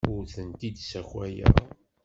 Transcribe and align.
Ur 0.13 0.23
tent-id-ssakayeɣ. 0.35 1.53